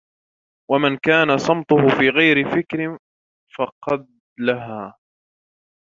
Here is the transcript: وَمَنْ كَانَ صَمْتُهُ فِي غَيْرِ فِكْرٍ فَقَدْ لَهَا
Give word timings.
وَمَنْ 0.71 0.97
كَانَ 0.97 1.37
صَمْتُهُ 1.37 1.87
فِي 1.99 2.09
غَيْرِ 2.09 2.49
فِكْرٍ 2.51 2.97
فَقَدْ 3.57 4.07
لَهَا 4.39 4.93